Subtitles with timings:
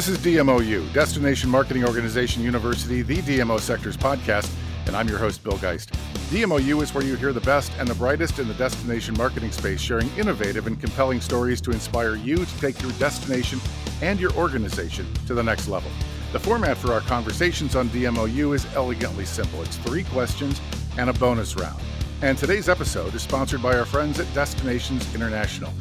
[0.00, 4.50] This is DMOU, Destination Marketing Organization University, the DMO Sectors podcast,
[4.86, 5.92] and I'm your host, Bill Geist.
[6.30, 9.78] DMOU is where you hear the best and the brightest in the destination marketing space,
[9.78, 13.60] sharing innovative and compelling stories to inspire you to take your destination
[14.00, 15.90] and your organization to the next level.
[16.32, 20.62] The format for our conversations on DMOU is elegantly simple it's three questions
[20.96, 21.82] and a bonus round.
[22.22, 25.74] And today's episode is sponsored by our friends at Destinations International.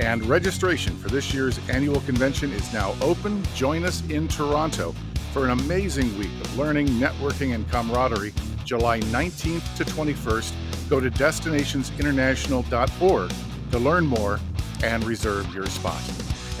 [0.00, 3.44] And registration for this year's annual convention is now open.
[3.54, 4.94] Join us in Toronto
[5.32, 8.32] for an amazing week of learning, networking, and camaraderie,
[8.64, 10.52] July 19th to 21st.
[10.88, 13.32] Go to destinationsinternational.org
[13.70, 14.40] to learn more
[14.82, 16.02] and reserve your spot.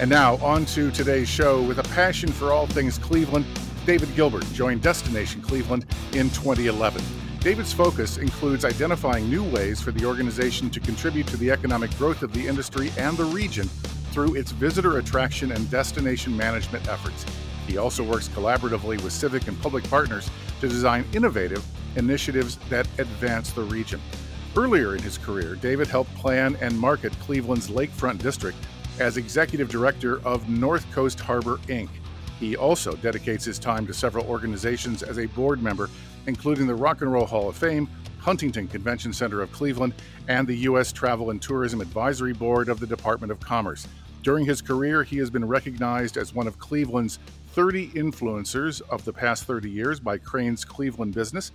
[0.00, 1.60] And now, on to today's show.
[1.62, 3.46] With a passion for all things Cleveland,
[3.84, 7.02] David Gilbert joined Destination Cleveland in 2011.
[7.42, 12.22] David's focus includes identifying new ways for the organization to contribute to the economic growth
[12.22, 13.66] of the industry and the region
[14.12, 17.26] through its visitor attraction and destination management efforts.
[17.66, 21.64] He also works collaboratively with civic and public partners to design innovative
[21.96, 24.00] initiatives that advance the region.
[24.56, 28.56] Earlier in his career, David helped plan and market Cleveland's Lakefront District
[29.00, 31.88] as executive director of North Coast Harbor Inc.
[32.38, 35.90] He also dedicates his time to several organizations as a board member
[36.26, 39.94] including the Rock and Roll Hall of Fame, Huntington Convention Center of Cleveland,
[40.28, 40.92] and the U.S.
[40.92, 43.88] Travel and Tourism Advisory Board of the Department of Commerce.
[44.22, 47.18] During his career, he has been recognized as one of Cleveland's
[47.52, 51.50] 30 influencers of the past 30 years by Crain's Cleveland Business,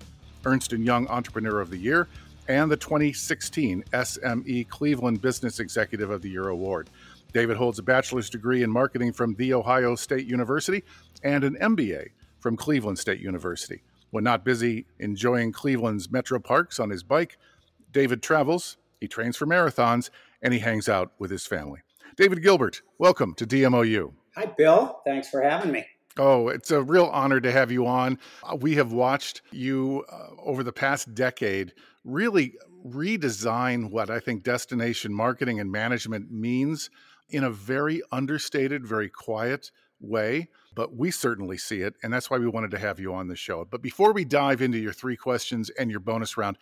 [0.45, 2.07] Ernst & Young Entrepreneur of the Year,
[2.49, 6.89] and the 2016 SME Cleveland Business Executive of the Year award.
[7.33, 10.83] David holds a bachelor's degree in marketing from The Ohio State University
[11.23, 13.81] and an MBA from Cleveland State University.
[14.09, 17.37] When not busy enjoying Cleveland's metro parks on his bike,
[17.91, 20.09] David travels, he trains for marathons,
[20.41, 21.81] and he hangs out with his family.
[22.15, 24.13] David Gilbert, welcome to DMOU.
[24.35, 25.01] Hi, Bill.
[25.05, 25.85] Thanks for having me.
[26.17, 28.17] Oh, it's a real honor to have you on.
[28.43, 32.55] Uh, we have watched you uh, over the past decade really
[32.85, 36.89] redesign what I think destination marketing and management means
[37.29, 41.95] in a very understated, very quiet way but we certainly see it.
[42.03, 43.65] And that's why we wanted to have you on the show.
[43.65, 46.59] But before we dive into your three questions and your bonus round,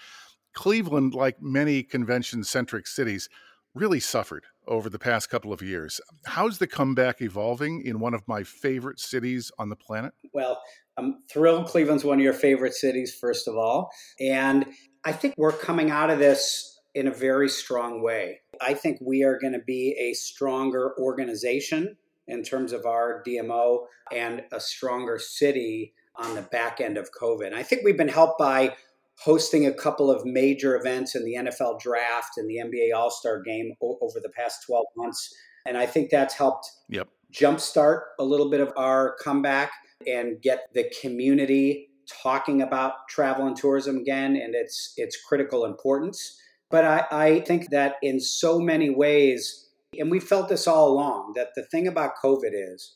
[0.54, 3.28] Cleveland, like many convention centric cities,
[3.74, 6.00] really suffered over the past couple of years.
[6.28, 10.14] How's the comeback evolving in one of my favorite cities on the planet?
[10.32, 10.62] Well,
[10.96, 13.92] I'm thrilled Cleveland's one of your favorite cities, first of all.
[14.22, 14.66] And
[15.04, 18.40] I think we're coming out of this in a very strong way.
[18.62, 21.98] I think we are going to be a stronger organization
[22.28, 27.54] in terms of our DMO and a stronger city on the back end of COVID.
[27.54, 28.76] I think we've been helped by
[29.20, 33.42] hosting a couple of major events in the NFL draft and the NBA All Star
[33.42, 35.34] game o- over the past 12 months.
[35.66, 37.08] And I think that's helped yep.
[37.34, 39.72] jumpstart a little bit of our comeback
[40.08, 41.90] and get the community
[42.22, 46.40] talking about travel and tourism again and its its critical importance.
[46.70, 49.65] But I, I think that in so many ways,
[50.00, 52.96] and we felt this all along that the thing about COVID is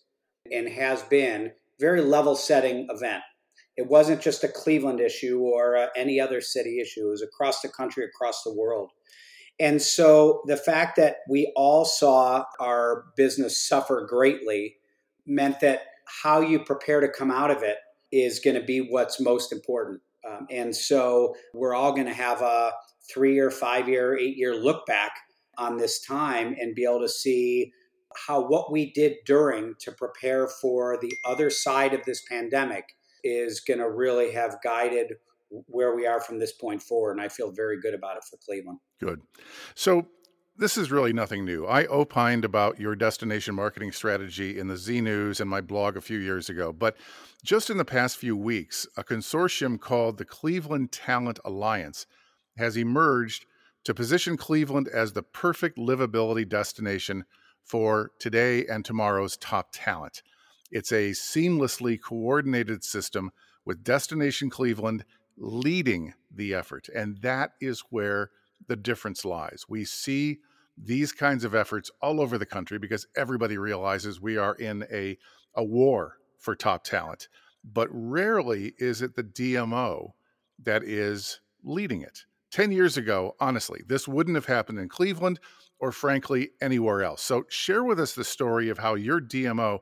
[0.51, 3.23] and has been very level setting event.
[3.77, 7.07] It wasn't just a Cleveland issue or uh, any other city issue.
[7.07, 8.91] It was across the country, across the world.
[9.59, 14.75] And so the fact that we all saw our business suffer greatly
[15.25, 15.81] meant that
[16.23, 17.77] how you prepare to come out of it
[18.11, 20.01] is going to be what's most important.
[20.27, 22.71] Um, and so we're all going to have a
[23.13, 25.11] three or five year, eight year look back
[25.59, 27.71] on this time and be able to see
[28.15, 32.85] how what we did during to prepare for the other side of this pandemic
[33.23, 35.13] is going to really have guided
[35.67, 37.11] where we are from this point forward.
[37.11, 38.79] And I feel very good about it for Cleveland.
[38.99, 39.21] Good.
[39.75, 40.07] So,
[40.57, 41.65] this is really nothing new.
[41.65, 46.01] I opined about your destination marketing strategy in the Z News and my blog a
[46.01, 46.73] few years ago.
[46.73, 46.97] But
[47.45, 52.05] just in the past few weeks, a consortium called the Cleveland Talent Alliance
[52.57, 53.45] has emerged
[53.83, 57.25] to position Cleveland as the perfect livability destination
[57.63, 60.21] for today and tomorrow's top talent.
[60.71, 63.31] It's a seamlessly coordinated system
[63.65, 65.05] with Destination Cleveland
[65.37, 66.89] leading the effort.
[66.93, 68.31] And that is where
[68.67, 69.65] the difference lies.
[69.67, 70.39] We see
[70.77, 75.17] these kinds of efforts all over the country because everybody realizes we are in a,
[75.55, 77.27] a war for top talent.
[77.63, 80.11] But rarely is it the DMO
[80.63, 82.25] that is leading it.
[82.51, 85.39] 10 years ago, honestly, this wouldn't have happened in Cleveland
[85.79, 87.21] or frankly anywhere else.
[87.21, 89.79] So, share with us the story of how your DMO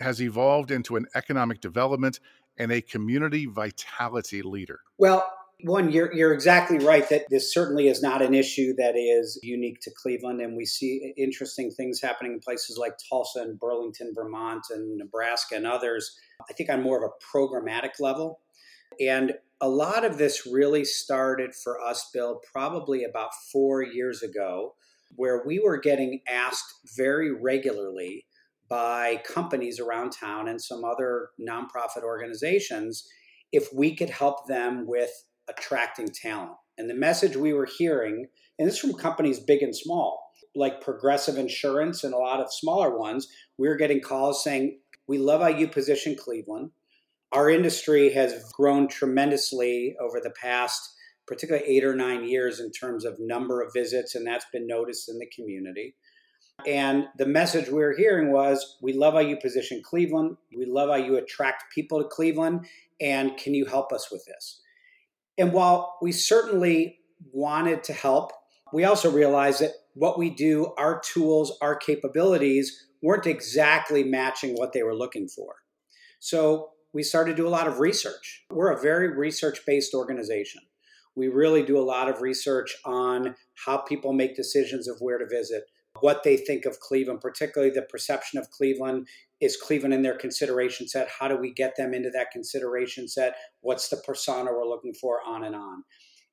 [0.00, 2.20] has evolved into an economic development
[2.58, 4.80] and a community vitality leader.
[4.98, 5.28] Well,
[5.62, 9.80] one, you're, you're exactly right that this certainly is not an issue that is unique
[9.82, 10.40] to Cleveland.
[10.40, 15.54] And we see interesting things happening in places like Tulsa and Burlington, Vermont, and Nebraska
[15.54, 16.16] and others,
[16.48, 18.40] I think on more of a programmatic level.
[19.00, 24.74] And a lot of this really started for us, Bill, probably about four years ago,
[25.16, 28.26] where we were getting asked very regularly
[28.68, 33.06] by companies around town and some other nonprofit organizations
[33.52, 35.10] if we could help them with
[35.48, 36.56] attracting talent.
[36.76, 38.26] And the message we were hearing,
[38.58, 40.20] and this from companies big and small,
[40.56, 45.18] like Progressive Insurance and a lot of smaller ones, we were getting calls saying, We
[45.18, 46.70] love how you position Cleveland.
[47.32, 50.94] Our industry has grown tremendously over the past,
[51.26, 55.08] particularly eight or nine years, in terms of number of visits, and that's been noticed
[55.08, 55.96] in the community.
[56.66, 60.36] And the message we were hearing was we love how you position Cleveland.
[60.56, 62.66] We love how you attract people to Cleveland.
[63.00, 64.60] And can you help us with this?
[65.36, 67.00] And while we certainly
[67.32, 68.32] wanted to help,
[68.72, 74.72] we also realized that what we do, our tools, our capabilities weren't exactly matching what
[74.72, 75.56] they were looking for.
[76.20, 78.44] So we started to do a lot of research.
[78.50, 80.62] We're a very research based organization.
[81.16, 83.34] We really do a lot of research on
[83.66, 85.64] how people make decisions of where to visit,
[86.00, 89.08] what they think of Cleveland, particularly the perception of Cleveland.
[89.40, 91.08] Is Cleveland in their consideration set?
[91.08, 93.34] How do we get them into that consideration set?
[93.60, 95.20] What's the persona we're looking for?
[95.26, 95.84] On and on.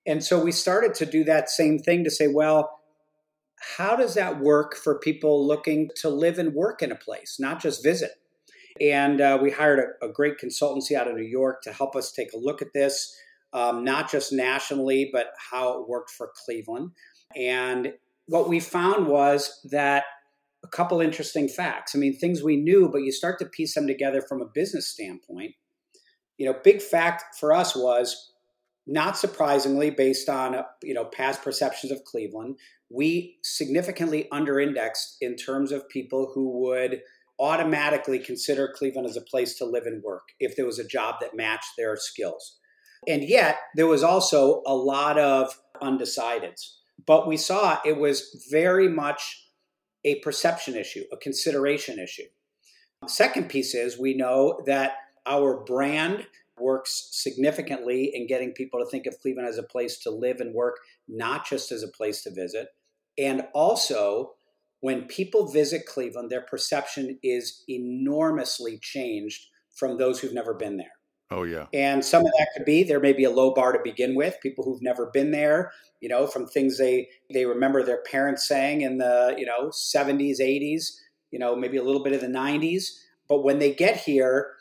[0.05, 2.79] And so we started to do that same thing to say, well,
[3.77, 7.61] how does that work for people looking to live and work in a place, not
[7.61, 8.11] just visit?
[8.79, 12.11] And uh, we hired a, a, great consultancy out of New York to help us
[12.11, 13.15] take a look at this,
[13.53, 16.91] um, not just nationally, but how it worked for Cleveland.
[17.35, 17.93] And
[18.27, 20.05] what we found was that
[20.63, 21.95] a couple interesting facts.
[21.95, 24.87] I mean, things we knew, but you start to piece them together from a business
[24.87, 25.55] standpoint.
[26.37, 28.31] You know, big fact for us was
[28.87, 32.57] not surprisingly, based on you know past perceptions of Cleveland,
[32.89, 37.01] we significantly underindexed in terms of people who would
[37.41, 41.15] automatically consider Cleveland as a place to live and work if there was a job
[41.21, 42.59] that matched their skills.
[43.07, 46.75] And yet, there was also a lot of undecideds.
[47.05, 49.47] But we saw it was very much
[50.05, 52.27] a perception issue, a consideration issue.
[53.07, 54.93] Second piece is we know that
[55.25, 56.27] our brand
[56.59, 60.53] works significantly in getting people to think of Cleveland as a place to live and
[60.53, 60.77] work,
[61.07, 62.67] not just as a place to visit.
[63.17, 64.33] And also,
[64.81, 70.91] when people visit Cleveland, their perception is enormously changed from those who've never been there.
[71.29, 71.67] Oh, yeah.
[71.73, 74.35] And some of that could be there may be a low bar to begin with,
[74.43, 78.81] people who've never been there, you know, from things they, they remember their parents saying
[78.81, 80.97] in the, you know, 70s, 80s,
[81.31, 82.83] you know, maybe a little bit of the 90s.
[83.29, 84.51] But when they get here,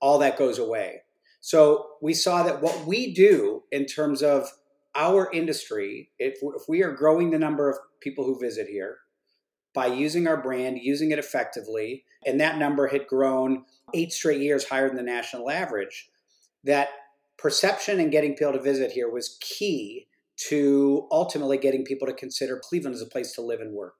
[0.00, 1.02] all that goes away.
[1.42, 4.48] So we saw that what we do in terms of
[4.94, 8.96] our industry, if, if we are growing the number of people who visit here
[9.76, 14.64] by using our brand, using it effectively, and that number had grown eight straight years
[14.64, 16.08] higher than the national average,
[16.64, 16.88] that
[17.38, 20.08] perception and getting people to visit here was key
[20.48, 23.96] to ultimately getting people to consider Cleveland as a place to live and work.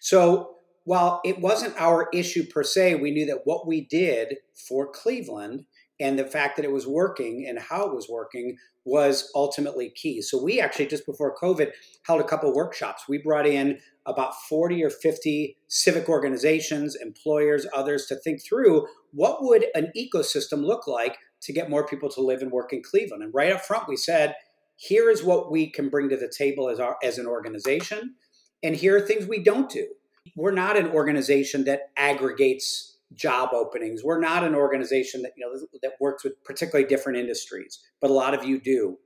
[0.00, 4.90] So while it wasn't our issue per se, we knew that what we did for
[4.90, 5.66] Cleveland
[6.00, 10.20] and the fact that it was working and how it was working was ultimately key.
[10.20, 11.70] So we actually just before COVID
[12.06, 13.04] held a couple workshops.
[13.08, 19.42] We brought in about 40 or 50 civic organizations, employers, others to think through what
[19.42, 23.22] would an ecosystem look like to get more people to live and work in Cleveland.
[23.22, 24.34] And right up front we said,
[24.76, 28.16] here is what we can bring to the table as our as an organization
[28.64, 29.86] and here are things we don't do.
[30.34, 34.02] We're not an organization that aggregates job openings.
[34.02, 38.14] We're not an organization that you know that works with particularly different industries, but a
[38.14, 38.98] lot of you do.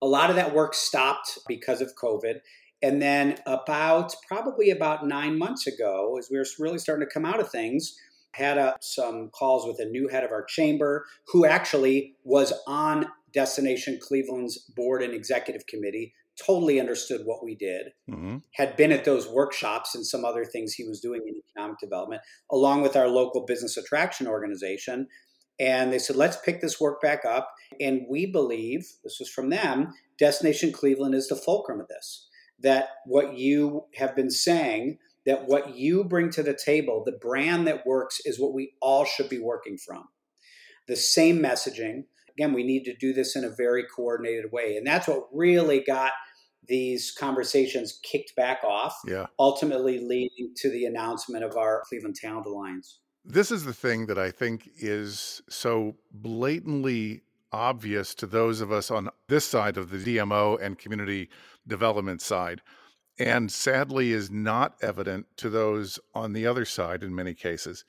[0.00, 2.40] A lot of that work stopped because of COVID,
[2.82, 7.24] and then about probably about nine months ago, as we were really starting to come
[7.24, 7.96] out of things,
[8.32, 13.06] had a, some calls with a new head of our chamber who actually was on
[13.38, 16.12] Destination Cleveland's board and executive committee,
[16.44, 18.38] totally understood what we did, mm-hmm.
[18.54, 22.20] had been at those workshops and some other things he was doing in economic development,
[22.50, 25.06] along with our local business attraction organization.
[25.60, 27.52] And they said, let's pick this work back up.
[27.80, 32.26] And we believe, this was from them, Destination Cleveland is the fulcrum of this
[32.60, 37.68] that what you have been saying, that what you bring to the table, the brand
[37.68, 40.08] that works, is what we all should be working from.
[40.88, 42.06] The same messaging.
[42.38, 44.76] Again, we need to do this in a very coordinated way.
[44.76, 46.12] And that's what really got
[46.68, 49.26] these conversations kicked back off, yeah.
[49.38, 53.00] ultimately leading to the announcement of our Cleveland Talent Alliance.
[53.24, 58.90] This is the thing that I think is so blatantly obvious to those of us
[58.90, 61.28] on this side of the DMO and community
[61.66, 62.60] development side,
[63.18, 67.84] and sadly is not evident to those on the other side in many cases.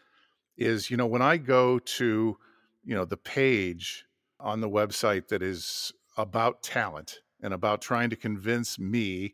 [0.57, 2.37] Is, you know, when I go to,
[2.83, 4.05] you know, the page
[4.39, 9.33] on the website that is about talent and about trying to convince me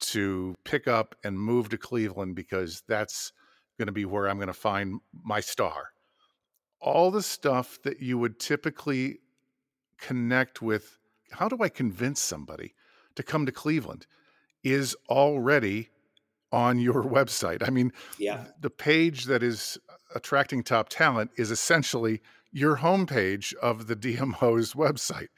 [0.00, 3.32] to pick up and move to Cleveland because that's
[3.78, 5.90] going to be where I'm going to find my star.
[6.80, 9.18] All the stuff that you would typically
[9.98, 10.98] connect with
[11.32, 12.74] how do I convince somebody
[13.14, 14.06] to come to Cleveland
[14.62, 15.90] is already
[16.52, 17.66] on your website.
[17.66, 18.46] I mean, yeah.
[18.60, 19.78] the page that is
[20.14, 22.20] attracting top talent is essentially
[22.52, 25.28] your homepage of the DMO's website.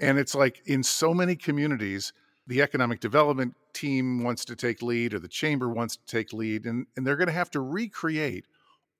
[0.00, 2.12] And it's like in so many communities,
[2.46, 6.66] the economic development team wants to take lead or the chamber wants to take lead,
[6.66, 8.46] and, and they're going to have to recreate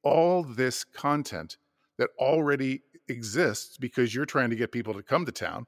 [0.03, 1.57] all this content
[1.99, 5.67] that already exists because you're trying to get people to come to town.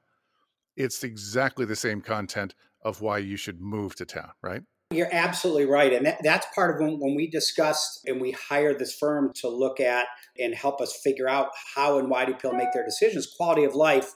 [0.75, 4.61] It's exactly the same content of why you should move to town, right?
[4.91, 5.91] You're absolutely right.
[5.93, 9.49] And that, that's part of when, when we discussed and we hired this firm to
[9.49, 10.05] look at
[10.39, 13.25] and help us figure out how and why do people make their decisions.
[13.25, 14.13] Quality of life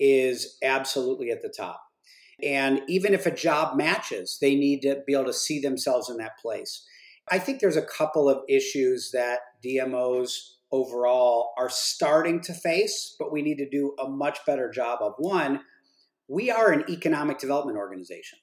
[0.00, 1.82] is absolutely at the top.
[2.42, 6.16] And even if a job matches, they need to be able to see themselves in
[6.18, 6.86] that place.
[7.30, 13.32] I think there's a couple of issues that DMOs overall are starting to face, but
[13.32, 15.14] we need to do a much better job of.
[15.18, 15.60] One,
[16.28, 18.38] we are an economic development organization.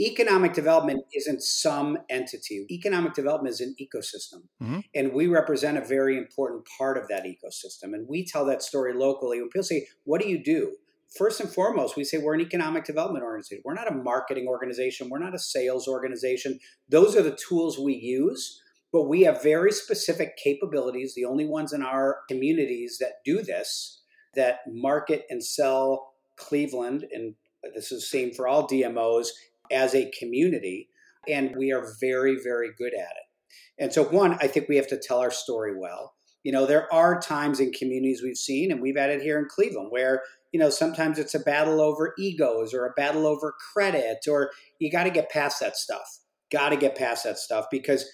[0.00, 2.66] Economic development isn't some entity.
[2.70, 4.42] Economic development is an ecosystem.
[4.62, 4.80] Mm-hmm.
[4.94, 7.94] And we represent a very important part of that ecosystem.
[7.94, 9.40] And we tell that story locally.
[9.40, 10.72] When people say, What do you do?
[11.16, 13.62] first and foremost, we say we're an economic development organization.
[13.64, 15.08] We're not a marketing organization.
[15.08, 16.58] We're not a sales organization.
[16.88, 18.60] Those are the tools we use,
[18.92, 24.02] but we have very specific capabilities, the only ones in our communities that do this,
[24.34, 27.34] that market and sell Cleveland, and
[27.74, 29.28] this is the same for all DMOs,
[29.72, 30.88] as a community.
[31.28, 33.26] And we are very, very good at it.
[33.78, 36.14] And so, one, I think we have to tell our story well.
[36.42, 39.46] You know, there are times in communities we've seen, and we've had it here in
[39.48, 44.18] Cleveland, where you know, sometimes it's a battle over egos or a battle over credit,
[44.28, 46.18] or you got to get past that stuff.
[46.50, 48.04] Got to get past that stuff because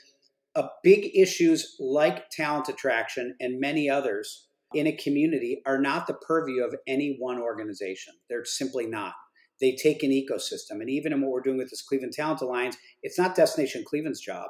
[0.82, 6.62] big issues like talent attraction and many others in a community are not the purview
[6.62, 8.14] of any one organization.
[8.28, 9.14] They're simply not.
[9.60, 10.80] They take an ecosystem.
[10.80, 14.20] And even in what we're doing with this Cleveland Talent Alliance, it's not Destination Cleveland's
[14.20, 14.48] job.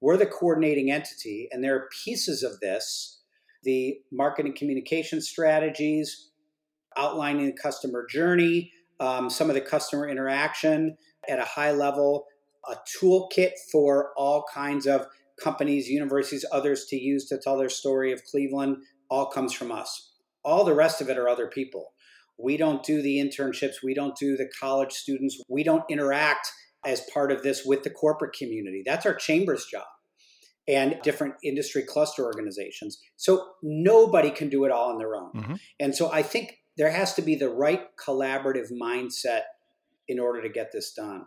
[0.00, 3.16] We're the coordinating entity, and there are pieces of this
[3.64, 6.30] the marketing communication strategies,
[6.96, 10.96] outlining the customer journey, um, some of the customer interaction
[11.28, 12.26] at a high level,
[12.68, 15.06] a toolkit for all kinds of
[15.42, 18.76] companies, universities, others to use to tell their story of Cleveland,
[19.10, 20.12] all comes from us.
[20.44, 21.92] All the rest of it are other people.
[22.38, 26.48] We don't do the internships, we don't do the college students, we don't interact
[26.86, 28.82] as part of this with the corporate community.
[28.86, 29.86] That's our chamber's job
[30.68, 33.00] and different industry cluster organizations.
[33.16, 35.32] So nobody can do it all on their own.
[35.32, 35.54] Mm-hmm.
[35.80, 39.42] And so I think there has to be the right collaborative mindset
[40.06, 41.24] in order to get this done.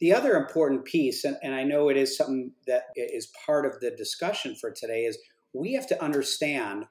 [0.00, 3.80] The other important piece, and, and I know it is something that is part of
[3.80, 5.18] the discussion for today, is
[5.52, 6.86] we have to understand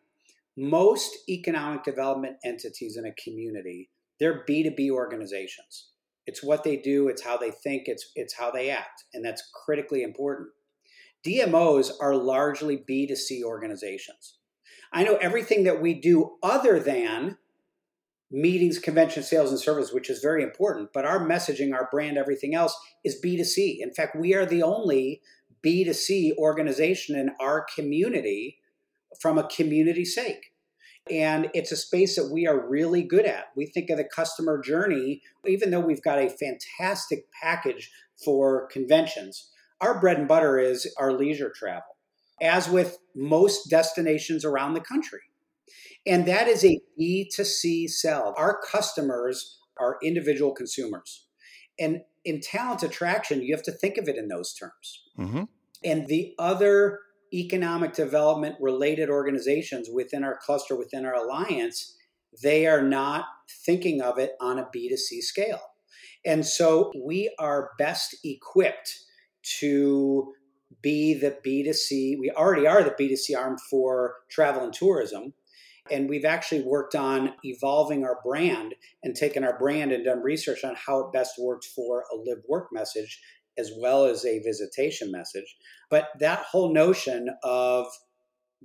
[0.57, 5.89] most economic development entities in a community, they're B2B organizations.
[6.25, 9.43] It's what they do, it's how they think, it's, it's how they act, and that's
[9.65, 10.50] critically important.
[11.25, 14.38] DMOs are largely B2C organizations.
[14.93, 17.38] I know everything that we do other than
[18.31, 20.89] meetings, convention, sales, and service, which is very important.
[20.93, 23.77] But our messaging, our brand, everything else is B2C.
[23.79, 25.22] In fact, we are the only
[25.65, 28.57] B2C organization in our community
[29.22, 30.51] from a community sake.
[31.10, 33.48] And it's a space that we are really good at.
[33.55, 37.91] We think of the customer journey, even though we've got a fantastic package
[38.24, 39.50] for conventions,
[39.82, 41.98] our bread and butter is our leisure travel,
[42.41, 45.20] as with most destinations around the country.
[46.05, 48.34] And that is a B2C sell.
[48.38, 51.25] Our customers are individual consumers.
[51.77, 55.01] And in talent attraction, you have to think of it in those terms.
[55.17, 55.43] Mm-hmm.
[55.84, 57.00] And the other
[57.33, 61.97] economic development related organizations within our cluster, within our alliance,
[62.41, 63.25] they are not
[63.65, 65.61] thinking of it on a B2C scale.
[66.25, 68.97] And so we are best equipped
[69.59, 70.33] to
[70.81, 72.17] be the B2C.
[72.19, 75.33] We already are the B2C arm for travel and tourism.
[75.91, 80.63] And we've actually worked on evolving our brand and taken our brand and done research
[80.63, 83.19] on how it best works for a live work message
[83.57, 85.55] as well as a visitation message.
[85.89, 87.88] But that whole notion of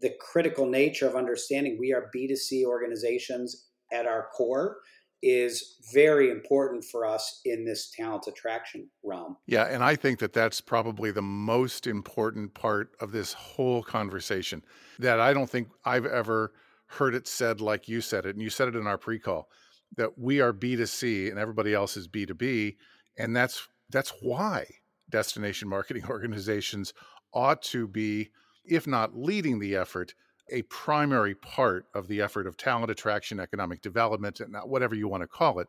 [0.00, 4.78] the critical nature of understanding we are B2C organizations at our core
[5.21, 9.37] is very important for us in this talent attraction realm.
[9.47, 14.62] Yeah, and I think that that's probably the most important part of this whole conversation
[15.00, 16.52] that I don't think I've ever
[16.87, 19.50] heard it said like you said it and you said it in our pre-call
[19.97, 22.76] that we are B2C and everybody else is B2B
[23.18, 24.66] and that's that's why
[25.10, 26.92] destination marketing organizations
[27.32, 28.30] ought to be
[28.64, 30.14] if not leading the effort
[30.50, 35.22] a primary part of the effort of talent attraction, economic development, and whatever you want
[35.22, 35.68] to call it,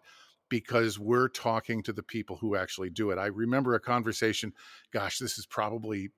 [0.50, 3.18] because we're talking to the people who actually do it.
[3.18, 4.54] I remember a conversation,
[4.92, 6.10] gosh, this is probably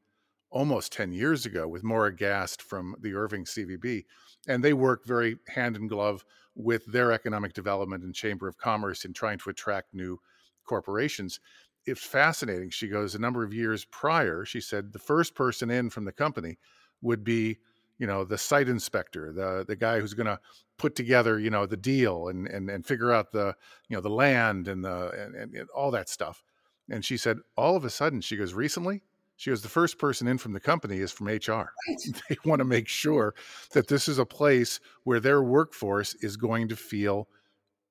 [0.52, 4.06] almost 10 years ago with Maura Gast from the Irving CVB.
[4.48, 6.26] And they work very hand in glove
[6.56, 10.20] with their economic development and Chamber of Commerce in trying to attract new
[10.68, 11.40] corporations.
[11.86, 12.70] It's fascinating.
[12.70, 16.12] She goes, a number of years prior, she said the first person in from the
[16.12, 16.58] company
[17.02, 17.58] would be
[18.02, 20.40] you know the site inspector the the guy who's going to
[20.78, 23.56] put together you know the deal and and and figure out the
[23.88, 26.44] you know the land and the and, and, and all that stuff.
[26.90, 29.04] And she said all of a sudden she goes recently?
[29.38, 31.72] She goes the first person in from the company is from hr
[32.30, 33.36] they want to make sure
[33.74, 37.28] that this is a place where their workforce is going to feel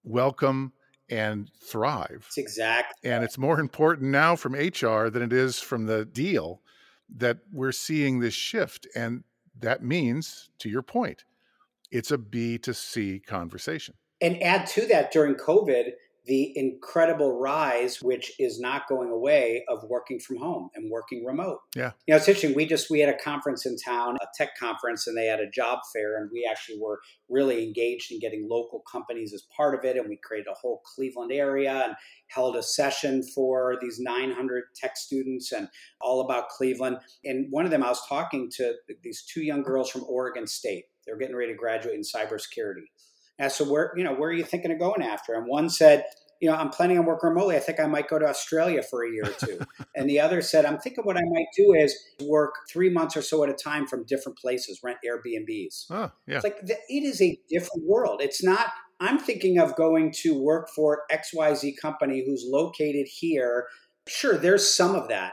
[0.02, 0.72] welcome
[1.10, 5.86] and thrive it's exact and it's more important now from hr than it is from
[5.86, 6.60] the deal
[7.12, 9.24] that we're seeing this shift and
[9.60, 11.24] that means, to your point,
[11.90, 13.94] it's a B to C conversation.
[14.20, 15.92] And add to that during COVID,
[16.30, 21.58] the incredible rise, which is not going away, of working from home and working remote.
[21.74, 21.90] Yeah.
[22.06, 22.54] You know, it's interesting.
[22.54, 25.50] We just we had a conference in town, a tech conference, and they had a
[25.50, 29.84] job fair, and we actually were really engaged in getting local companies as part of
[29.84, 29.96] it.
[29.96, 31.94] And we created a whole Cleveland area and
[32.28, 35.66] held a session for these 900 tech students and
[36.00, 36.98] all about Cleveland.
[37.24, 40.84] And one of them, I was talking to these two young girls from Oregon State.
[41.04, 42.86] They're getting ready to graduate in cybersecurity
[43.40, 45.34] asked, so where, you know, where are you thinking of going after?
[45.34, 46.04] And one said,
[46.40, 47.54] you know, I'm planning on working remotely.
[47.54, 49.60] I think I might go to Australia for a year or two.
[49.94, 53.22] and the other said, I'm thinking what I might do is work three months or
[53.22, 55.86] so at a time from different places, rent Airbnbs.
[55.90, 56.36] Oh, yeah.
[56.36, 58.22] It's like it is a different world.
[58.22, 58.68] It's not,
[59.00, 63.66] I'm thinking of going to work for XYZ company who's located here.
[64.08, 65.32] Sure, there's some of that.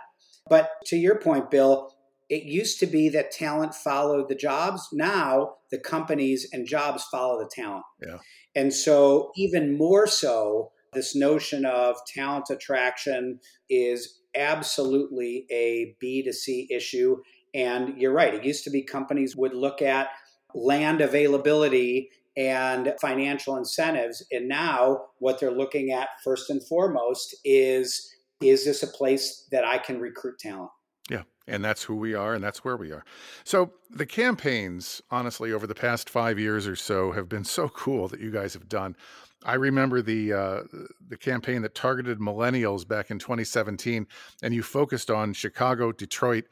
[0.49, 1.93] But to your point, Bill,
[2.29, 4.89] it used to be that talent followed the jobs.
[4.91, 7.85] Now the companies and jobs follow the talent.
[8.05, 8.17] Yeah.
[8.55, 17.17] And so, even more so, this notion of talent attraction is absolutely a B2C issue.
[17.53, 20.09] And you're right, it used to be companies would look at
[20.55, 24.25] land availability and financial incentives.
[24.31, 29.65] And now, what they're looking at first and foremost is is this a place that
[29.65, 30.69] I can recruit talent?
[31.09, 31.23] Yeah.
[31.47, 33.03] And that's who we are, and that's where we are.
[33.43, 38.07] So, the campaigns, honestly, over the past five years or so, have been so cool
[38.09, 38.95] that you guys have done.
[39.45, 40.63] I remember the uh,
[41.07, 44.07] the campaign that targeted millennials back in 2017,
[44.41, 46.45] and you focused on Chicago, Detroit,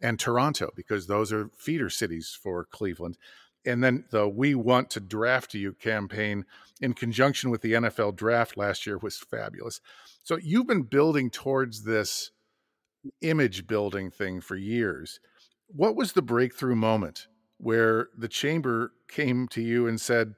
[0.00, 3.18] and Toronto because those are feeder cities for Cleveland.
[3.64, 6.44] And then the "We Want to Draft You" campaign,
[6.80, 9.80] in conjunction with the NFL Draft last year, was fabulous.
[10.24, 12.32] So you've been building towards this
[13.20, 15.20] image building thing for years.
[15.68, 17.26] What was the breakthrough moment
[17.58, 20.34] where the chamber came to you and said,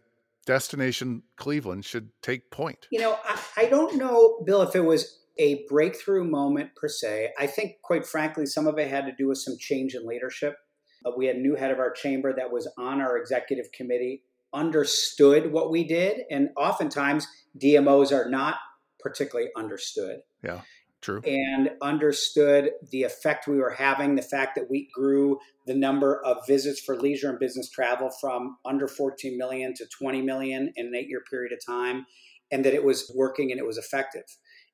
[0.46, 2.86] Destination Cleveland should take point?
[2.90, 7.32] You know, I, I don't know, Bill, if it was a breakthrough moment per se.
[7.38, 10.56] I think, quite frankly, some of it had to do with some change in leadership.
[11.04, 14.22] Uh, we had a new head of our chamber that was on our executive committee,
[14.54, 17.26] understood what we did, and oftentimes
[17.62, 18.56] DMOs are not
[19.00, 20.20] particularly understood.
[20.42, 20.62] Yeah.
[21.06, 21.20] True.
[21.24, 26.44] And understood the effect we were having, the fact that we grew the number of
[26.48, 30.96] visits for leisure and business travel from under 14 million to 20 million in an
[30.96, 32.06] eight year period of time,
[32.50, 34.24] and that it was working and it was effective.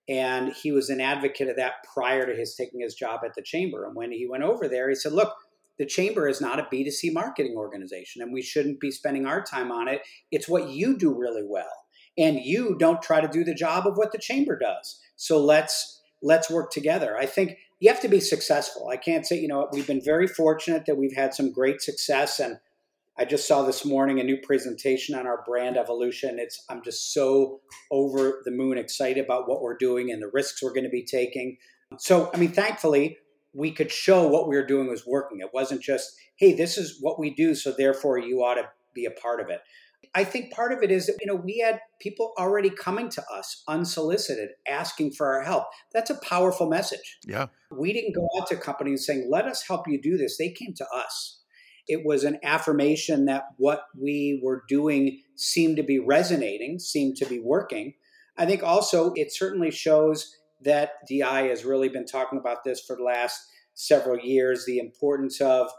[0.08, 3.42] And he was an advocate of that prior to his taking his job at the
[3.42, 3.84] chamber.
[3.84, 5.34] And when he went over there, he said, Look,
[5.78, 9.70] the chamber is not a B2C marketing organization, and we shouldn't be spending our time
[9.70, 10.00] on it.
[10.30, 11.84] It's what you do really well.
[12.16, 14.98] And you don't try to do the job of what the chamber does.
[15.16, 17.16] So let's let's work together.
[17.16, 18.88] I think you have to be successful.
[18.88, 22.38] I can't say, you know, we've been very fortunate that we've had some great success.
[22.38, 22.58] And
[23.18, 26.38] I just saw this morning a new presentation on our brand evolution.
[26.38, 30.62] It's I'm just so over the moon excited about what we're doing and the risks
[30.62, 31.58] we're going to be taking.
[31.98, 33.18] So, I mean, thankfully,
[33.52, 35.40] we could show what we were doing was working.
[35.40, 39.04] It wasn't just, hey, this is what we do, so therefore you ought to be
[39.04, 39.60] a part of it.
[40.14, 43.22] I think part of it is that, you know, we had people already coming to
[43.32, 45.64] us unsolicited, asking for our help.
[45.92, 47.18] That's a powerful message.
[47.24, 47.46] Yeah.
[47.70, 50.36] We didn't go out to companies saying, let us help you do this.
[50.36, 51.40] They came to us.
[51.88, 57.26] It was an affirmation that what we were doing seemed to be resonating, seemed to
[57.26, 57.94] be working.
[58.36, 62.96] I think also it certainly shows that DI has really been talking about this for
[62.96, 63.40] the last
[63.74, 65.70] several years the importance of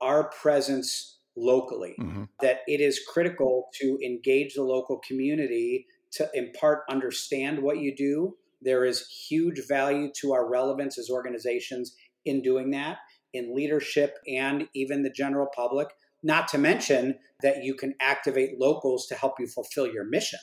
[0.00, 2.24] our presence locally, mm-hmm.
[2.40, 7.94] that it is critical to engage the local community to in part understand what you
[7.94, 8.36] do.
[8.60, 12.98] There is huge value to our relevance as organizations in doing that,
[13.32, 15.88] in leadership and even the general public.
[16.22, 20.38] Not to mention that you can activate locals to help you fulfill your mission.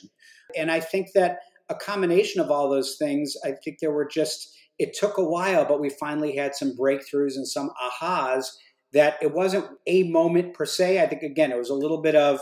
[0.56, 1.38] And I think that
[1.70, 5.64] a combination of all those things, I think there were just, it took a while,
[5.64, 7.70] but we finally had some breakthroughs and some
[8.02, 8.46] ahas
[8.92, 11.02] that it wasn't a moment per se.
[11.02, 12.40] I think, again, it was a little bit of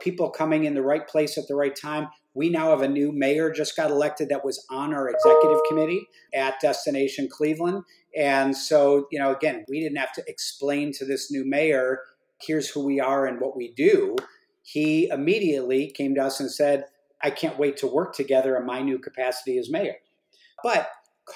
[0.00, 2.08] people coming in the right place at the right time.
[2.34, 6.06] We now have a new mayor just got elected that was on our executive committee
[6.32, 7.82] at Destination Cleveland.
[8.16, 12.00] And so, you know, again, we didn't have to explain to this new mayor,
[12.40, 14.14] here's who we are and what we do.
[14.62, 16.84] He immediately came to us and said,
[17.22, 19.96] I can't wait to work together in my new capacity as mayor.
[20.62, 20.88] But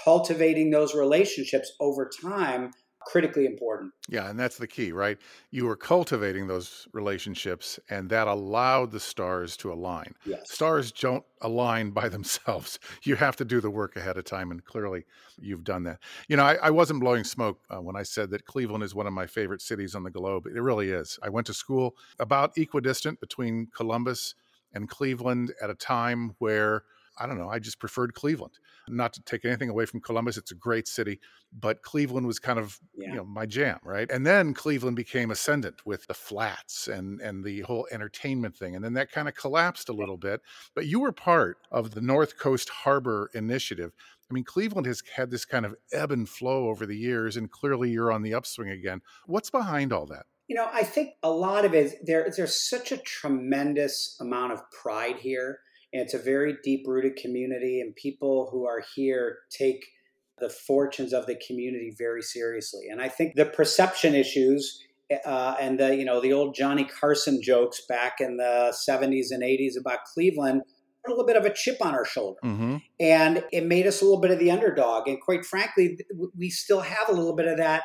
[0.04, 2.70] cultivating those relationships over time
[3.06, 3.92] critically important.
[4.08, 5.18] Yeah, and that's the key, right?
[5.50, 10.14] You were cultivating those relationships and that allowed the stars to align.
[10.24, 10.50] Yes.
[10.50, 12.78] Stars don't align by themselves.
[13.02, 15.04] You have to do the work ahead of time, and clearly
[15.40, 15.98] you've done that.
[16.28, 19.06] You know, I, I wasn't blowing smoke uh, when I said that Cleveland is one
[19.06, 20.46] of my favorite cities on the globe.
[20.46, 21.18] It really is.
[21.22, 24.34] I went to school about equidistant between Columbus
[24.74, 26.84] and Cleveland at a time where
[27.18, 28.54] I don't know, I just preferred Cleveland.
[28.88, 31.20] Not to take anything away from Columbus, it's a great city,
[31.52, 33.10] but Cleveland was kind of, yeah.
[33.10, 34.10] you know, my jam, right?
[34.10, 38.74] And then Cleveland became ascendant with the flats and and the whole entertainment thing.
[38.74, 40.40] And then that kind of collapsed a little bit.
[40.74, 43.92] But you were part of the North Coast Harbor initiative.
[44.30, 47.50] I mean, Cleveland has had this kind of ebb and flow over the years, and
[47.50, 49.02] clearly you're on the upswing again.
[49.26, 50.24] What's behind all that?
[50.48, 54.70] You know, I think a lot of it there there's such a tremendous amount of
[54.70, 55.60] pride here.
[55.92, 59.84] And it's a very deep rooted community, and people who are here take
[60.38, 62.88] the fortunes of the community very seriously.
[62.90, 64.82] And I think the perception issues
[65.26, 69.42] uh, and the you know the old Johnny Carson jokes back in the 70s and
[69.42, 70.62] 80s about Cleveland
[71.04, 72.38] put a little bit of a chip on our shoulder.
[72.44, 72.76] Mm-hmm.
[73.00, 75.08] And it made us a little bit of the underdog.
[75.08, 75.98] And quite frankly,
[76.36, 77.82] we still have a little bit of that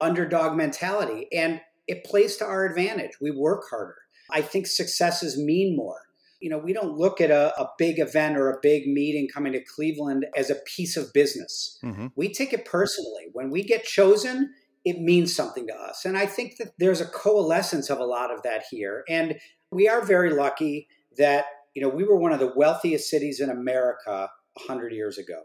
[0.00, 1.28] underdog mentality.
[1.32, 3.12] And it plays to our advantage.
[3.20, 3.96] We work harder.
[4.30, 5.98] I think successes mean more.
[6.42, 9.52] You know, we don't look at a, a big event or a big meeting coming
[9.52, 11.78] to Cleveland as a piece of business.
[11.84, 12.08] Mm-hmm.
[12.16, 13.28] We take it personally.
[13.32, 14.52] When we get chosen,
[14.84, 16.04] it means something to us.
[16.04, 19.04] And I think that there's a coalescence of a lot of that here.
[19.08, 19.36] And
[19.70, 23.48] we are very lucky that, you know, we were one of the wealthiest cities in
[23.48, 25.42] America 100 years ago.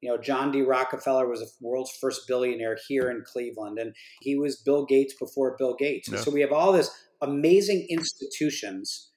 [0.00, 0.62] You know, John D.
[0.62, 5.56] Rockefeller was the world's first billionaire here in Cleveland, and he was Bill Gates before
[5.58, 6.08] Bill Gates.
[6.08, 6.20] Yeah.
[6.20, 9.07] so we have all this amazing institutions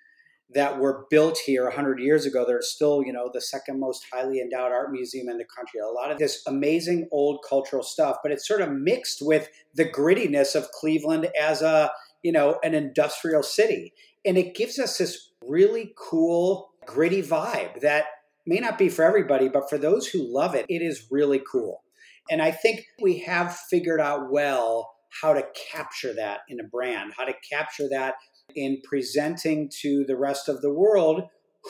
[0.54, 2.44] that were built here 100 years ago.
[2.46, 5.80] They're still, you know, the second most highly endowed art museum in the country.
[5.80, 9.86] A lot of this amazing old cultural stuff, but it's sort of mixed with the
[9.86, 11.92] grittiness of Cleveland as a,
[12.24, 13.94] you know, an industrial city.
[14.26, 18.06] And it gives us this really cool, gritty vibe that
[18.46, 21.84] may not be for everybody, but for those who love it, it is really cool.
[22.30, 27.14] And I think we have figured out well how to capture that in a brand,
[27.18, 28.16] how to capture that
[28.56, 31.24] in presenting to the rest of the world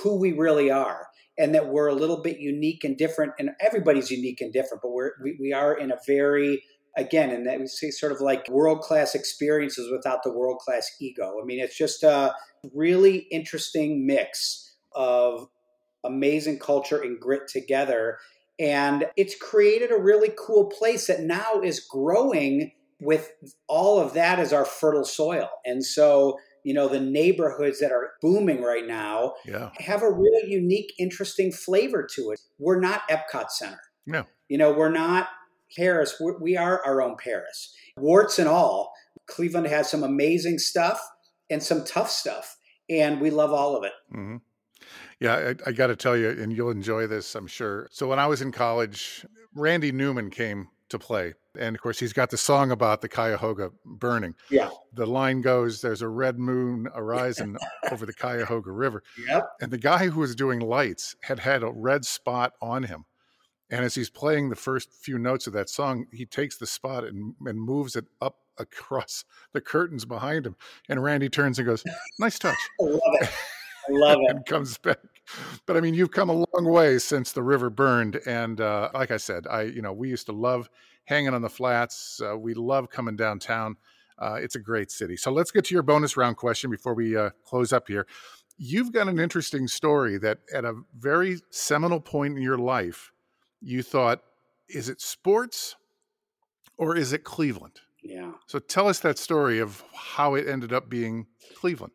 [0.03, 4.11] who we really are and that we're a little bit unique and different and everybody's
[4.11, 6.63] unique and different but we're we, we are in a very
[6.97, 10.89] again and that we see sort of like world class experiences without the world class
[10.99, 12.33] ego i mean it's just a
[12.73, 15.47] really interesting mix of
[16.03, 18.17] amazing culture and grit together.
[18.59, 23.31] And it's created a really cool place that now is growing with
[23.67, 25.49] all of that as our fertile soil.
[25.65, 29.69] And so, you know, the neighborhoods that are booming right now yeah.
[29.77, 32.39] have a really unique, interesting flavor to it.
[32.59, 33.81] We're not Epcot Center.
[34.05, 34.25] No.
[34.47, 35.29] You know, we're not
[35.75, 36.15] Paris.
[36.19, 37.73] We're, we are our own Paris.
[37.97, 38.93] Warts and all,
[39.27, 40.99] Cleveland has some amazing stuff
[41.49, 42.57] and some tough stuff.
[42.89, 43.93] And we love all of it.
[44.13, 44.37] Mm-hmm.
[45.19, 47.87] Yeah, I, I got to tell you, and you'll enjoy this, I'm sure.
[47.91, 51.33] So when I was in college, Randy Newman came to play.
[51.59, 54.35] And of course, he's got the song about the Cuyahoga burning.
[54.49, 54.69] Yeah.
[54.93, 57.57] The line goes, There's a red moon arising
[57.91, 59.03] over the Cuyahoga River.
[59.27, 59.49] Yep.
[59.61, 63.05] And the guy who was doing lights had had a red spot on him.
[63.69, 67.03] And as he's playing the first few notes of that song, he takes the spot
[67.05, 69.23] and, and moves it up across
[69.53, 70.55] the curtains behind him.
[70.89, 71.83] And Randy turns and goes,
[72.19, 72.57] Nice touch.
[72.81, 73.29] I love it.
[73.89, 74.35] I love it.
[74.35, 74.99] and comes back.
[75.65, 79.11] But I mean, you've come a long way since the river burned, and uh, like
[79.11, 80.69] I said, I you know we used to love
[81.05, 82.21] hanging on the flats.
[82.23, 83.75] Uh, we love coming downtown.
[84.17, 85.17] Uh, it's a great city.
[85.17, 88.05] So let's get to your bonus round question before we uh, close up here.
[88.57, 93.11] You've got an interesting story that at a very seminal point in your life,
[93.59, 94.21] you thought,
[94.69, 95.75] is it sports
[96.77, 97.81] or is it Cleveland?
[98.03, 98.33] Yeah.
[98.45, 101.93] So tell us that story of how it ended up being Cleveland.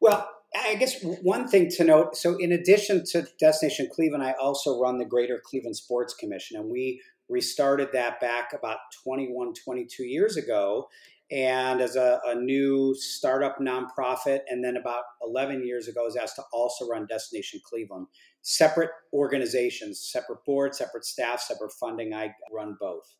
[0.00, 0.28] Well,
[0.64, 4.98] I guess one thing to note so, in addition to Destination Cleveland, I also run
[4.98, 10.88] the Greater Cleveland Sports Commission, and we restarted that back about 21, 22 years ago.
[11.28, 16.16] And as a, a new startup nonprofit, and then about 11 years ago, I was
[16.16, 18.06] asked to also run Destination Cleveland.
[18.42, 22.14] Separate organizations, separate boards, separate staff, separate funding.
[22.14, 23.16] I run both.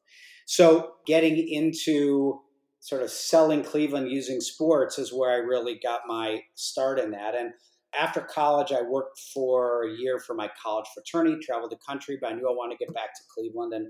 [0.47, 2.41] So, getting into
[2.87, 7.35] sort of selling Cleveland using sports is where I really got my start in that.
[7.35, 7.51] And
[7.99, 12.31] after college, I worked for a year for my college fraternity, traveled the country, but
[12.31, 13.73] I knew I wanted to get back to Cleveland.
[13.75, 13.89] And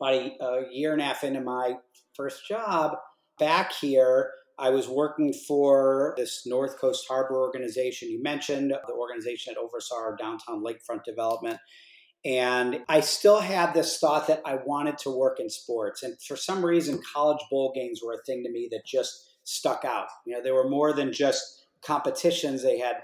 [0.00, 1.74] about a, year and a half into my
[2.16, 2.96] first job
[3.38, 9.54] back here, I was working for this North Coast Harbor organization you mentioned, the organization
[9.54, 11.60] that oversaw our downtown lakefront development.
[12.28, 16.02] And I still had this thought that I wanted to work in sports.
[16.02, 19.82] And for some reason, college bowl games were a thing to me that just stuck
[19.86, 20.08] out.
[20.26, 22.96] You know, they were more than just competitions, they had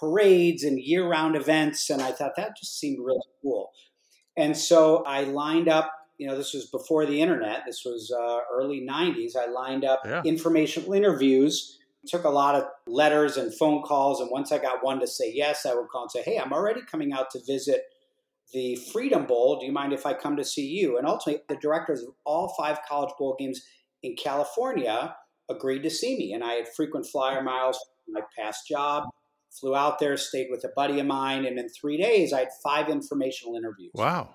[0.00, 1.90] parades and year round events.
[1.90, 3.70] And I thought that just seemed really cool.
[4.38, 5.92] And so I lined up.
[6.16, 7.64] You know, this was before the internet.
[7.66, 9.36] This was uh, early '90s.
[9.36, 10.22] I lined up yeah.
[10.24, 14.98] informational interviews took a lot of letters and phone calls and once i got one
[14.98, 17.82] to say yes i would call and say hey i'm already coming out to visit
[18.52, 19.58] the Freedom Bowl.
[19.58, 20.98] Do you mind if I come to see you?
[20.98, 23.60] And ultimately, the directors of all five college bowl games
[24.02, 25.14] in California
[25.48, 26.32] agreed to see me.
[26.32, 29.04] And I had frequent flyer miles from my past job,
[29.50, 31.44] flew out there, stayed with a buddy of mine.
[31.44, 33.92] And in three days, I had five informational interviews.
[33.94, 34.30] Wow.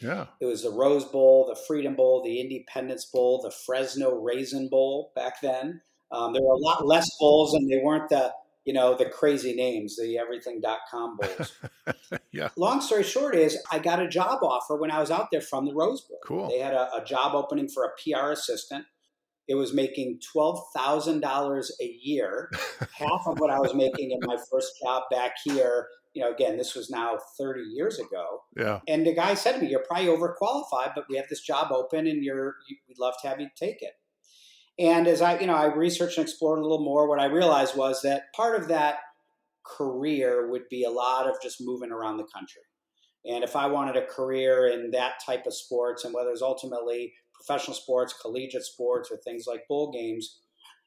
[0.00, 0.26] Yeah.
[0.40, 5.12] It was the Rose Bowl, the Freedom Bowl, the Independence Bowl, the Fresno Raisin Bowl
[5.16, 5.80] back then.
[6.12, 8.32] Um, there were a lot less bowls, and they weren't the
[8.68, 11.52] you know, the crazy names, the everything.com bowls.
[12.32, 12.50] yeah.
[12.54, 15.64] Long story short is I got a job offer when I was out there from
[15.64, 16.18] the Rose Bowl.
[16.22, 16.50] Cool.
[16.50, 18.84] They had a, a job opening for a PR assistant.
[19.48, 22.50] It was making $12,000 a year,
[22.92, 25.86] half of what I was making in my first job back here.
[26.12, 28.42] You know, again, this was now 30 years ago.
[28.54, 28.80] Yeah.
[28.86, 32.06] And the guy said to me, You're probably overqualified, but we have this job open
[32.06, 33.94] and you're, we'd love to have you take it.
[34.78, 37.76] And as I, you know, I researched and explored a little more, what I realized
[37.76, 38.98] was that part of that
[39.64, 42.62] career would be a lot of just moving around the country.
[43.26, 47.12] And if I wanted a career in that type of sports, and whether it's ultimately
[47.34, 50.38] professional sports, collegiate sports, or things like bowl games,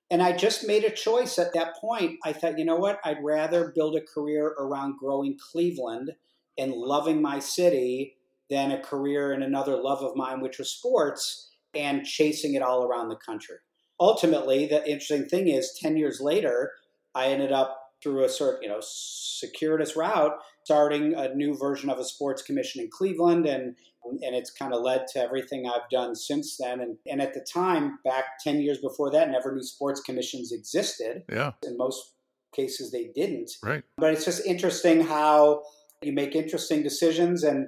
[0.10, 2.18] and I just made a choice at that point.
[2.26, 3.00] I thought, you know what?
[3.04, 6.12] I'd rather build a career around growing Cleveland
[6.58, 8.16] and loving my city
[8.50, 12.84] than a career in another love of mine, which was sports, and chasing it all
[12.84, 13.58] around the country
[14.02, 16.72] ultimately, the interesting thing is, 10 years later,
[17.16, 20.34] I ended up through a sort of, you know, circuitous route,
[20.64, 23.46] starting a new version of a sports commission in Cleveland.
[23.46, 26.82] And, and it's kind of led to everything I've done since then.
[26.82, 31.24] And, and at the time, back 10 years before that, never knew sports commissions existed.
[31.32, 31.52] Yeah.
[31.64, 32.14] In most
[32.56, 33.52] cases, they didn't.
[33.64, 33.84] Right.
[33.98, 35.62] But it's just interesting how
[36.02, 37.44] you make interesting decisions.
[37.44, 37.68] And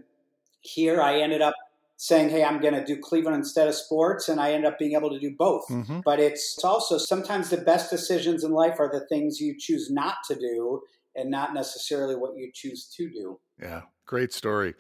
[0.62, 1.54] here I ended up
[1.98, 4.30] saying, hey, I'm going to do Cleveland instead of sports.
[4.30, 5.64] And I end up being able to do both.
[5.70, 6.02] Mm-hmm.
[6.04, 10.16] But it's also sometimes the best decisions in life are the things you choose not
[10.28, 10.82] to do
[11.16, 13.40] and not necessarily what you choose to do.
[13.62, 13.82] Yeah.
[14.06, 14.74] Great story.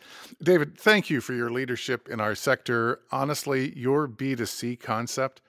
[0.43, 2.99] David, thank you for your leadership in our sector.
[3.11, 5.41] Honestly, your B2C concept,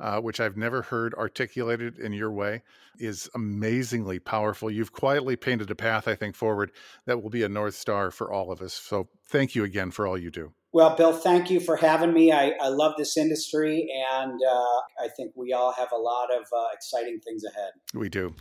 [0.00, 2.62] uh, which I've never heard articulated in your way,
[2.98, 4.70] is amazingly powerful.
[4.70, 6.72] You've quietly painted a path, I think, forward
[7.04, 8.72] that will be a North Star for all of us.
[8.72, 10.52] So thank you again for all you do.
[10.78, 12.30] Well, Bill, thank you for having me.
[12.30, 16.42] I, I love this industry, and uh, I think we all have a lot of
[16.56, 17.72] uh, exciting things ahead.
[17.94, 18.32] We do.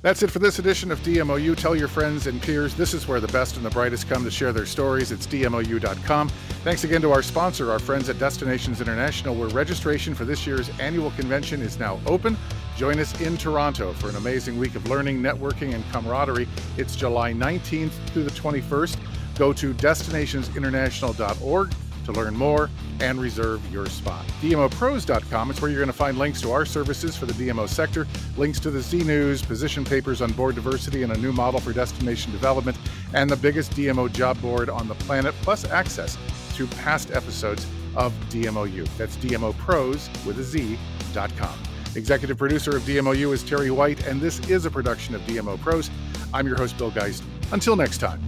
[0.00, 1.54] That's it for this edition of DMOU.
[1.58, 4.30] Tell your friends and peers this is where the best and the brightest come to
[4.30, 5.12] share their stories.
[5.12, 6.30] It's DMOU.com.
[6.64, 10.70] Thanks again to our sponsor, our friends at Destinations International, where registration for this year's
[10.80, 12.34] annual convention is now open.
[12.78, 16.48] Join us in Toronto for an amazing week of learning, networking, and camaraderie.
[16.78, 18.96] It's July 19th through the 21st.
[19.36, 22.70] Go to destinationsinternational.org to learn more
[23.00, 24.24] and reserve your spot.
[24.40, 28.06] DMOproz.com is where you're going to find links to our services for the DMO sector,
[28.36, 31.72] links to the Z News, position papers on board diversity and a new model for
[31.72, 32.76] destination development,
[33.14, 36.18] and the biggest DMO job board on the planet, plus access
[36.54, 37.66] to past episodes
[37.96, 38.86] of DMOU.
[38.96, 41.58] That's DMOpros with a Z.com.
[41.96, 45.90] Executive producer of DMOU is Terry White, and this is a production of DMO Pros.
[46.32, 47.22] I'm your host, Bill Geist.
[47.52, 48.20] Until next time.